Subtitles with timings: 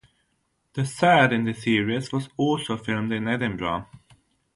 [0.73, 3.85] The third in the series was also filmed in Edinburgh.